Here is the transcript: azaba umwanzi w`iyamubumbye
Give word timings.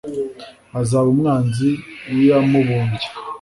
azaba 0.79 1.07
umwanzi 1.13 1.69
w`iyamubumbye 2.13 3.05